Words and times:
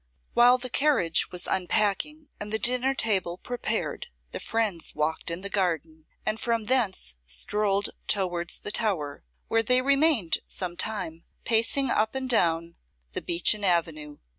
While 0.33 0.57
the 0.57 0.71
carriage 0.71 1.29
was 1.29 1.45
unpacking, 1.45 2.29
and 2.39 2.51
the 2.51 2.57
dinner 2.57 2.95
table 2.95 3.37
prepared, 3.37 4.07
the 4.31 4.39
friends 4.39 4.95
walked 4.95 5.29
in 5.29 5.41
the 5.41 5.47
garden, 5.49 6.07
and 6.25 6.39
from 6.39 6.63
thence 6.63 7.15
strolled 7.23 7.91
towards 8.07 8.57
the 8.57 8.71
tower, 8.71 9.23
where 9.47 9.61
they 9.61 9.83
remained 9.83 10.39
some 10.47 10.75
time 10.75 11.23
pacing 11.43 11.91
up 11.91 12.15
and 12.15 12.27
down 12.27 12.77
the 13.11 13.21
beechen 13.21 13.63
avenue. 13.63 14.17